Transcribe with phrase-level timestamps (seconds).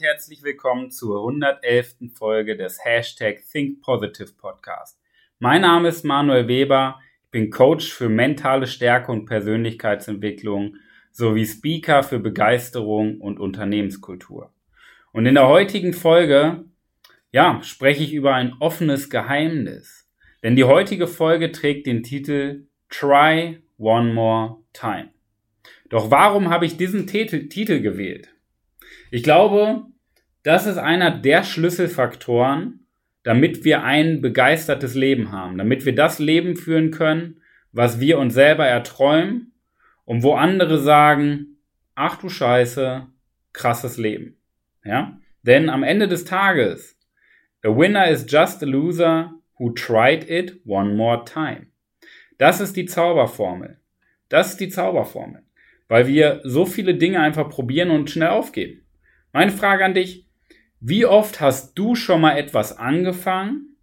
[0.00, 2.14] herzlich willkommen zur 111.
[2.14, 4.98] Folge des Hashtag Think Positive Podcast.
[5.38, 10.76] Mein Name ist Manuel Weber, ich bin Coach für mentale Stärke und Persönlichkeitsentwicklung
[11.12, 14.50] sowie Speaker für Begeisterung und Unternehmenskultur.
[15.12, 16.64] Und in der heutigen Folge,
[17.30, 20.10] ja, spreche ich über ein offenes Geheimnis.
[20.42, 25.10] Denn die heutige Folge trägt den Titel Try One More Time.
[25.90, 28.34] Doch warum habe ich diesen Titel gewählt?
[29.10, 29.84] Ich glaube,
[30.42, 32.86] das ist einer der Schlüsselfaktoren,
[33.22, 37.40] damit wir ein begeistertes Leben haben, damit wir das Leben führen können,
[37.72, 39.52] was wir uns selber erträumen
[40.04, 41.58] und wo andere sagen,
[41.94, 43.06] ach du Scheiße,
[43.52, 44.36] krasses Leben.
[44.84, 45.18] Ja?
[45.42, 46.98] Denn am Ende des Tages,
[47.62, 51.66] a winner is just a loser who tried it one more time.
[52.38, 53.78] Das ist die Zauberformel.
[54.30, 55.42] Das ist die Zauberformel.
[55.88, 58.79] Weil wir so viele Dinge einfach probieren und schnell aufgeben.
[59.32, 60.26] Meine Frage an dich,
[60.80, 63.76] wie oft hast du schon mal etwas angefangen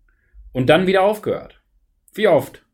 [0.51, 1.61] und dann wieder aufgehört?
[2.13, 2.65] Wie oft?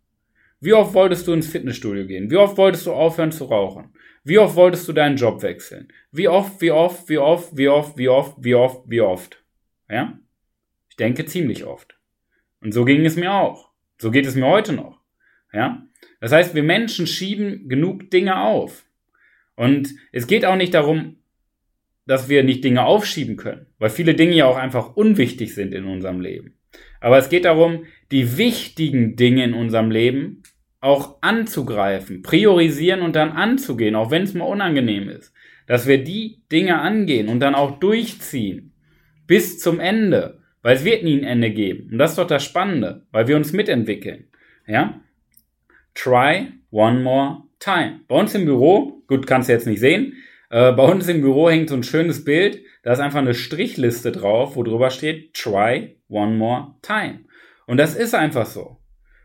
[0.59, 2.31] Wie oft wolltest du ins Fitnessstudio gehen?
[2.31, 3.93] Wie oft wolltest du aufhören zu rauchen?
[4.23, 5.91] Wie oft wolltest du deinen Job wechseln?
[6.11, 9.43] Wie oft, wie oft, wie oft, wie oft, wie oft, wie oft, wie oft?
[9.89, 10.17] Ja?
[10.89, 11.99] Ich denke ziemlich oft.
[12.61, 13.71] Und so ging es mir auch.
[13.97, 15.01] So geht es mir heute noch.
[15.51, 15.85] Ja?
[16.21, 18.85] Das heißt, wir Menschen schieben genug Dinge auf.
[19.55, 21.17] Und es geht auch nicht darum,
[22.05, 25.85] dass wir nicht Dinge aufschieben können, weil viele Dinge ja auch einfach unwichtig sind in
[25.85, 26.59] unserem Leben.
[26.99, 30.43] Aber es geht darum, die wichtigen Dinge in unserem Leben
[30.79, 35.33] auch anzugreifen, priorisieren und dann anzugehen, auch wenn es mal unangenehm ist.
[35.65, 38.73] Dass wir die Dinge angehen und dann auch durchziehen
[39.27, 41.89] bis zum Ende, weil es wird nie ein Ende geben.
[41.91, 44.25] Und das ist doch das Spannende, weil wir uns mitentwickeln.
[44.67, 45.01] Ja?
[45.93, 48.01] Try one more time.
[48.09, 50.13] Bei uns im Büro, gut, kannst du jetzt nicht sehen,
[50.53, 54.11] äh, bei uns im Büro hängt so ein schönes Bild, da ist einfach eine Strichliste
[54.11, 57.21] drauf, wo drüber steht, try one more time.
[57.65, 58.77] Und das ist einfach so.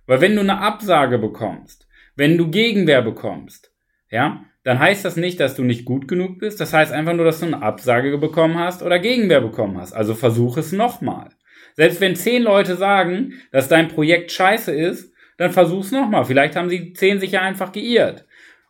[0.06, 1.86] Weil wenn du eine Absage bekommst,
[2.16, 3.74] wenn du Gegenwehr bekommst,
[4.10, 6.60] ja, dann heißt das nicht, dass du nicht gut genug bist.
[6.60, 9.92] Das heißt einfach nur, dass du eine Absage bekommen hast oder Gegenwehr bekommen hast.
[9.92, 11.28] Also versuch es nochmal.
[11.74, 16.24] Selbst wenn zehn Leute sagen, dass dein Projekt scheiße ist, dann versuch's nochmal.
[16.24, 18.24] Vielleicht haben sie zehn sich ja einfach geirrt.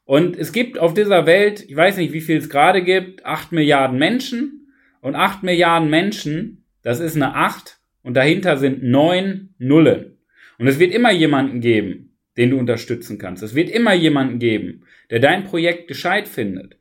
[0.09, 3.53] Und es gibt auf dieser Welt, ich weiß nicht, wie viel es gerade gibt, acht
[3.53, 4.73] Milliarden Menschen.
[5.03, 10.17] Und acht Milliarden Menschen, das ist eine acht und dahinter sind neun Nullen.
[10.57, 13.43] Und es wird immer jemanden geben, den du unterstützen kannst.
[13.43, 16.79] Es wird immer jemanden geben, der dein Projekt gescheit findet.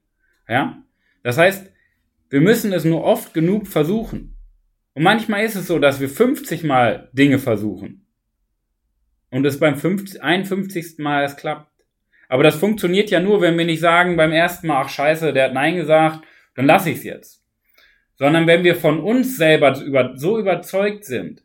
[0.47, 0.81] Ja?
[1.21, 1.69] Das heißt,
[2.29, 4.37] wir müssen es nur oft genug versuchen.
[4.93, 8.05] Und manchmal ist es so, dass wir 50 Mal Dinge versuchen.
[9.31, 10.99] Und es beim 50, 51.
[10.99, 11.66] Mal es klappt.
[12.29, 15.45] Aber das funktioniert ja nur, wenn wir nicht sagen beim ersten Mal, ach scheiße, der
[15.45, 16.19] hat Nein gesagt,
[16.55, 17.43] dann lasse ich es jetzt.
[18.15, 19.75] Sondern wenn wir von uns selber
[20.15, 21.43] so überzeugt sind,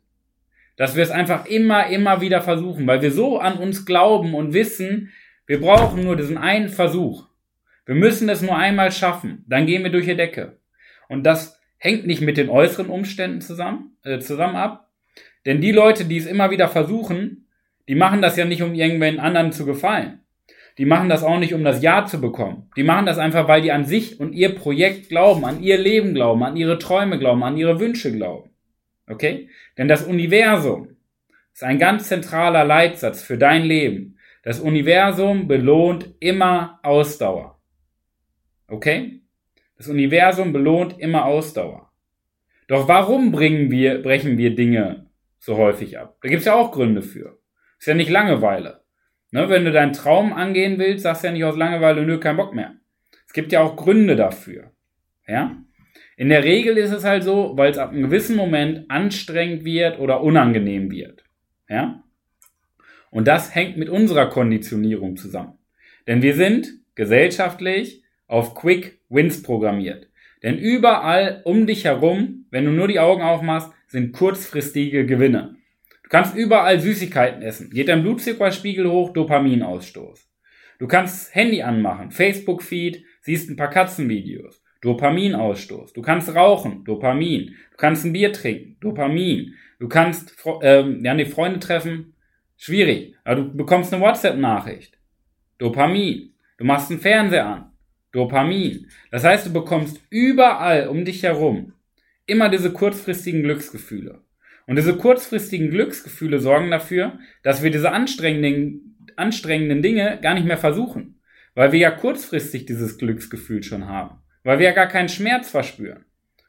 [0.77, 4.55] dass wir es einfach immer, immer wieder versuchen, weil wir so an uns glauben und
[4.55, 5.13] wissen,
[5.47, 7.27] wir brauchen nur diesen einen Versuch.
[7.85, 10.59] Wir müssen es nur einmal schaffen, dann gehen wir durch die Decke.
[11.09, 14.89] Und das hängt nicht mit den äußeren Umständen zusammen, äh, zusammen ab.
[15.45, 17.49] Denn die Leute, die es immer wieder versuchen,
[17.89, 20.22] die machen das ja nicht, um irgendwen anderen zu gefallen.
[20.79, 22.71] Die machen das auch nicht, um das Ja zu bekommen.
[22.77, 26.15] Die machen das einfach, weil die an sich und ihr Projekt glauben, an ihr Leben
[26.15, 28.51] glauben, an ihre Träume glauben, an ihre Wünsche glauben.
[29.07, 29.49] Okay?
[29.77, 30.97] Denn das Universum
[31.53, 34.19] ist ein ganz zentraler Leitsatz für dein Leben.
[34.43, 37.61] Das Universum belohnt immer Ausdauer.
[38.67, 39.21] Okay?
[39.77, 41.91] Das Universum belohnt immer Ausdauer.
[42.69, 46.17] Doch warum bringen wir, brechen wir Dinge so häufig ab?
[46.23, 47.39] Da gibt's ja auch Gründe für.
[47.79, 48.82] Ist ja nicht Langeweile.
[49.33, 52.37] Ne, wenn du deinen Traum angehen willst, sagst du ja nicht aus Langeweile, nö, kein
[52.37, 52.75] Bock mehr.
[53.27, 54.73] Es gibt ja auch Gründe dafür.
[55.27, 55.57] Ja?
[56.19, 59.99] In der Regel ist es halt so, weil es ab einem gewissen Moment anstrengend wird
[59.99, 61.25] oder unangenehm wird.
[61.67, 62.05] Ja?
[63.11, 65.59] Und das hängt mit unserer Konditionierung zusammen.
[66.07, 70.09] Denn wir sind gesellschaftlich auf Quick Wins programmiert.
[70.43, 75.57] Denn überall um dich herum, wenn du nur die Augen aufmachst, sind kurzfristige Gewinne
[76.13, 77.71] kannst überall Süßigkeiten essen.
[77.71, 80.29] Geht dein Blutzuckerspiegel hoch, Dopaminausstoß.
[80.79, 84.63] Du kannst Handy anmachen, Facebook-Feed, siehst ein paar Katzenvideos.
[84.83, 85.95] Dopaminausstoß.
[85.95, 87.55] Du kannst rauchen, Dopamin.
[87.71, 89.55] Du kannst ein Bier trinken, Dopamin.
[89.79, 92.15] Du kannst ähm, ja, die Freunde treffen,
[92.59, 93.15] schwierig.
[93.25, 94.99] Aber du bekommst eine WhatsApp-Nachricht,
[95.59, 96.35] Dopamin.
[96.59, 97.73] Du machst einen Fernseher an,
[98.13, 98.89] Dopamin.
[99.11, 101.73] Das heißt, du bekommst überall um dich herum
[102.27, 104.21] immer diese kurzfristigen Glücksgefühle.
[104.73, 110.57] Und diese kurzfristigen Glücksgefühle sorgen dafür, dass wir diese anstrengenden, anstrengenden Dinge gar nicht mehr
[110.57, 111.21] versuchen.
[111.55, 114.23] Weil wir ja kurzfristig dieses Glücksgefühl schon haben.
[114.45, 116.07] Weil wir ja gar keinen Schmerz verspüren.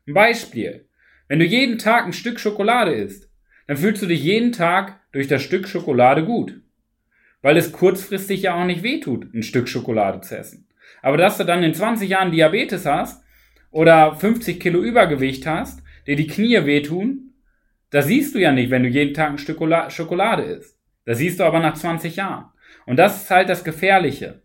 [0.07, 0.87] Ein Beispiel.
[1.27, 3.29] Wenn du jeden Tag ein Stück Schokolade isst,
[3.67, 6.61] dann fühlst du dich jeden Tag durch das Stück Schokolade gut.
[7.41, 10.69] Weil es kurzfristig ja auch nicht wehtut, ein Stück Schokolade zu essen.
[11.01, 13.21] Aber dass du dann in 20 Jahren Diabetes hast
[13.69, 17.32] oder 50 Kilo Übergewicht hast, dir die Knie wehtun,
[17.93, 19.59] das siehst du ja nicht, wenn du jeden Tag ein Stück
[19.89, 20.79] Schokolade isst.
[21.05, 22.45] Das siehst du aber nach 20 Jahren.
[22.87, 24.41] Und das ist halt das Gefährliche.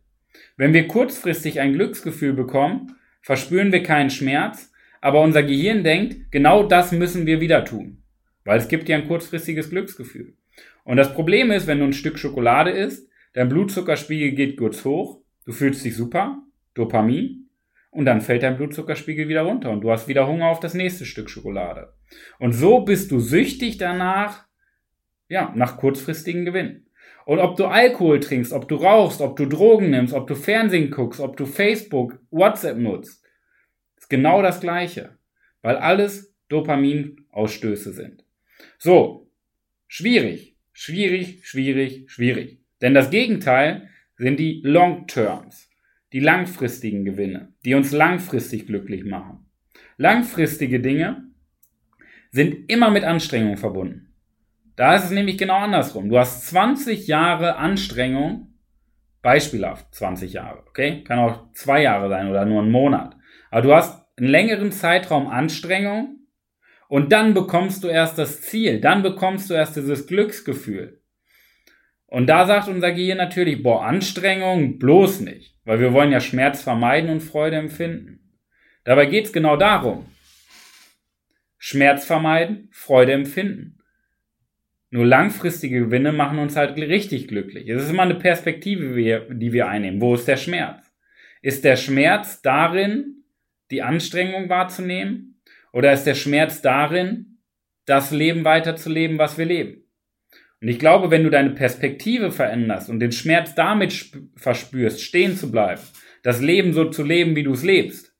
[0.58, 6.62] Wenn wir kurzfristig ein Glücksgefühl bekommen, verspüren wir keinen Schmerz, aber unser Gehirn denkt, genau
[6.62, 8.02] das müssen wir wieder tun.
[8.44, 10.34] Weil es gibt ja ein kurzfristiges Glücksgefühl.
[10.84, 15.22] Und das Problem ist, wenn du ein Stück Schokolade isst, dein Blutzuckerspiegel geht kurz hoch,
[15.46, 16.42] du fühlst dich super,
[16.74, 17.47] Dopamin,
[17.98, 21.04] und dann fällt dein Blutzuckerspiegel wieder runter und du hast wieder Hunger auf das nächste
[21.04, 21.94] Stück Schokolade.
[22.38, 24.46] Und so bist du süchtig danach,
[25.28, 26.86] ja, nach kurzfristigen Gewinn.
[27.26, 30.92] Und ob du Alkohol trinkst, ob du rauchst, ob du Drogen nimmst, ob du Fernsehen
[30.92, 33.26] guckst, ob du Facebook, WhatsApp nutzt,
[33.96, 35.18] ist genau das Gleiche.
[35.62, 38.22] Weil alles Dopaminausstöße sind.
[38.78, 39.28] So,
[39.88, 42.60] schwierig, schwierig, schwierig, schwierig.
[42.80, 45.67] Denn das Gegenteil sind die Long Terms,
[46.12, 49.46] die langfristigen Gewinne, die uns langfristig glücklich machen.
[49.96, 51.24] Langfristige Dinge
[52.30, 54.14] sind immer mit Anstrengung verbunden.
[54.76, 56.08] Da ist es nämlich genau andersrum.
[56.08, 58.54] Du hast 20 Jahre Anstrengung,
[59.22, 61.02] beispielhaft 20 Jahre, okay?
[61.02, 63.16] Kann auch zwei Jahre sein oder nur ein Monat.
[63.50, 66.20] Aber du hast einen längeren Zeitraum Anstrengung
[66.88, 70.97] und dann bekommst du erst das Ziel, dann bekommst du erst dieses Glücksgefühl.
[72.08, 76.62] Und da sagt unser Gehirn natürlich, boah, Anstrengung bloß nicht, weil wir wollen ja Schmerz
[76.62, 78.38] vermeiden und Freude empfinden.
[78.84, 80.06] Dabei geht's genau darum.
[81.58, 83.78] Schmerz vermeiden, Freude empfinden.
[84.90, 87.68] Nur langfristige Gewinne machen uns halt richtig glücklich.
[87.68, 90.00] Es ist immer eine Perspektive, die wir einnehmen.
[90.00, 90.90] Wo ist der Schmerz?
[91.42, 93.24] Ist der Schmerz darin,
[93.70, 95.42] die Anstrengung wahrzunehmen?
[95.72, 97.38] Oder ist der Schmerz darin,
[97.84, 99.87] das Leben weiterzuleben, was wir leben?
[100.60, 105.50] Und ich glaube, wenn du deine Perspektive veränderst und den Schmerz damit verspürst, stehen zu
[105.50, 105.82] bleiben,
[106.22, 108.14] das Leben so zu leben, wie du es lebst,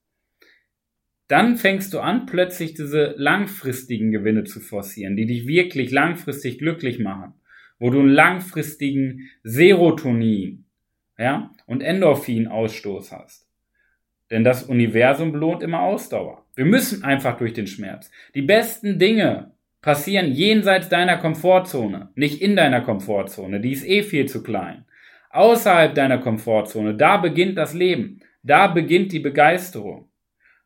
[1.26, 6.98] dann fängst du an, plötzlich diese langfristigen Gewinne zu forcieren, die dich wirklich langfristig glücklich
[6.98, 7.34] machen,
[7.78, 10.64] wo du einen langfristigen Serotonin
[11.18, 13.46] ja, und Endorphin-Ausstoß hast.
[14.30, 16.46] Denn das Universum belohnt immer Ausdauer.
[16.54, 18.10] Wir müssen einfach durch den Schmerz.
[18.34, 23.60] Die besten Dinge passieren jenseits deiner Komfortzone, nicht in deiner Komfortzone.
[23.60, 24.84] Die ist eh viel zu klein.
[25.30, 28.20] Außerhalb deiner Komfortzone, da beginnt das Leben.
[28.42, 30.08] Da beginnt die Begeisterung.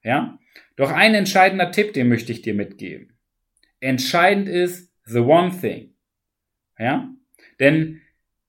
[0.02, 0.38] Ja?
[0.76, 3.12] Doch ein entscheidender Tipp, den möchte ich dir mitgeben.
[3.80, 5.94] Entscheidend ist the one thing.
[6.78, 7.08] Ja?
[7.60, 8.00] Denn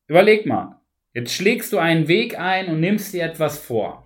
[0.07, 0.81] überleg mal,
[1.13, 4.03] jetzt schlägst du einen Weg ein und nimmst dir etwas vor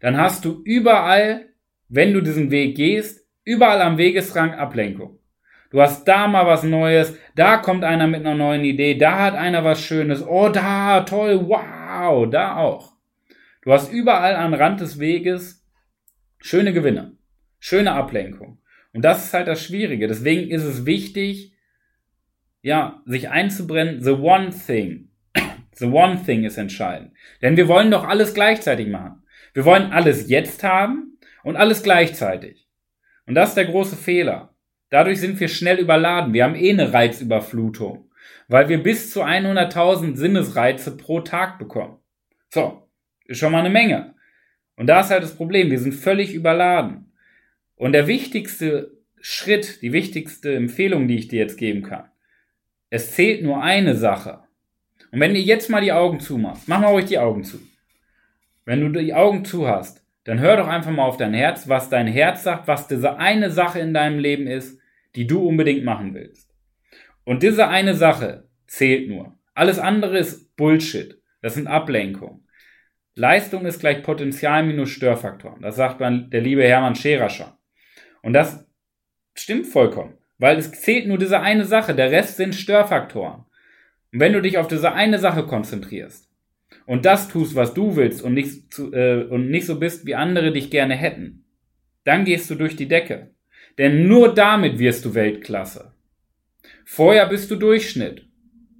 [0.00, 1.48] dann hast du überall,
[1.88, 5.18] wenn du diesen Weg gehst, überall am Wegesrang Ablenkung.
[5.70, 9.34] Du hast da mal was Neues, da kommt einer mit einer neuen Idee, da hat
[9.34, 12.94] einer was Schönes, oh da, toll, wow, da auch.
[13.62, 15.62] Du hast überall am Rand des Weges
[16.40, 17.16] schöne Gewinne,
[17.58, 18.58] schöne Ablenkung.
[18.94, 20.08] Und das ist halt das Schwierige.
[20.08, 21.52] Deswegen ist es wichtig,
[22.62, 25.10] ja, sich einzubrennen, the one thing.
[25.74, 27.12] The one thing ist entscheidend.
[27.40, 29.22] Denn wir wollen doch alles gleichzeitig machen.
[29.54, 32.66] Wir wollen alles jetzt haben und alles gleichzeitig.
[33.26, 34.56] Und das ist der große Fehler.
[34.90, 36.32] Dadurch sind wir schnell überladen.
[36.32, 38.10] Wir haben eh eine Reizüberflutung,
[38.48, 41.98] weil wir bis zu 100.000 Sinnesreize pro Tag bekommen.
[42.48, 42.88] So,
[43.26, 44.14] ist schon mal eine Menge.
[44.76, 45.70] Und da ist halt das Problem.
[45.70, 47.12] Wir sind völlig überladen.
[47.76, 52.04] Und der wichtigste Schritt, die wichtigste Empfehlung, die ich dir jetzt geben kann,
[52.90, 54.40] es zählt nur eine Sache.
[55.10, 57.58] Und wenn ihr jetzt mal die Augen zumachst, machen wir euch die Augen zu.
[58.64, 61.88] Wenn du die Augen zu hast, dann hör doch einfach mal auf dein Herz, was
[61.88, 64.77] dein Herz sagt, was diese eine Sache in deinem Leben ist,
[65.18, 66.54] die du unbedingt machen willst.
[67.24, 69.36] Und diese eine Sache zählt nur.
[69.52, 71.20] Alles andere ist Bullshit.
[71.42, 72.46] Das sind Ablenkungen.
[73.16, 75.60] Leistung ist gleich Potenzial minus Störfaktoren.
[75.60, 77.52] Das sagt man der liebe Hermann Scherer schon.
[78.22, 78.64] Und das
[79.34, 81.96] stimmt vollkommen, weil es zählt nur diese eine Sache.
[81.96, 83.44] Der Rest sind Störfaktoren.
[84.12, 86.30] Und wenn du dich auf diese eine Sache konzentrierst,
[86.86, 90.14] und das tust, was du willst und nicht, zu, äh, und nicht so bist, wie
[90.14, 91.44] andere dich gerne hätten,
[92.04, 93.34] dann gehst du durch die Decke.
[93.78, 95.92] Denn nur damit wirst du Weltklasse.
[96.84, 98.26] Vorher bist du Durchschnitt.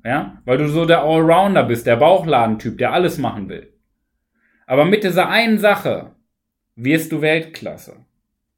[0.04, 3.72] Ja, weil du so der Allrounder bist, der Bauchladentyp, der alles machen will.
[4.66, 6.14] Aber mit dieser einen Sache
[6.76, 8.04] wirst du Weltklasse.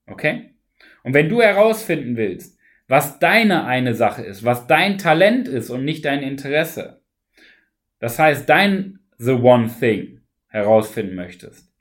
[0.06, 0.54] Okay?
[1.02, 5.84] Und wenn du herausfinden willst, was deine eine Sache ist, was dein Talent ist und
[5.84, 7.00] nicht dein Interesse,
[8.00, 11.72] das heißt, dein the one thing herausfinden möchtest,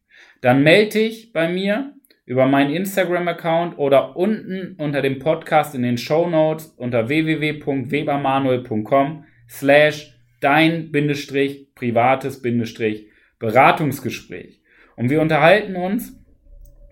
[0.42, 1.94] dann melde dich bei mir
[2.30, 10.16] über meinen Instagram-Account oder unten unter dem Podcast in den Show Notes unter www.webermanuel.com slash
[10.40, 13.08] dein Bindestrich privates Bindestrich
[13.40, 14.62] Beratungsgespräch.
[14.96, 16.24] Und wir unterhalten uns,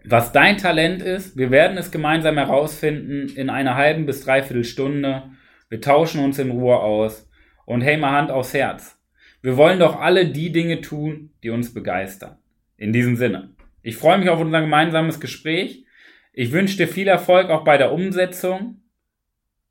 [0.03, 1.38] was dein Talent ist.
[1.38, 5.25] Wir werden es gemeinsam herausfinden in einer halben bis dreiviertel Stunde.
[5.70, 7.29] Wir tauschen uns in Ruhe aus.
[7.67, 9.00] Und hey, mal Hand aufs Herz.
[9.44, 12.38] Wir wollen doch alle die Dinge tun, die uns begeistern.
[12.75, 13.57] In diesem Sinne.
[13.88, 15.86] Ich freue mich auf unser gemeinsames Gespräch.
[16.34, 18.82] Ich wünsche dir viel Erfolg auch bei der Umsetzung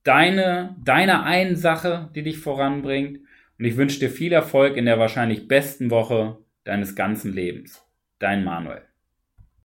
[0.04, 3.18] deine, deiner einen Sache, die dich voranbringt.
[3.58, 7.84] Und ich wünsche dir viel Erfolg in der wahrscheinlich besten Woche deines ganzen Lebens.
[8.18, 8.85] Dein Manuel.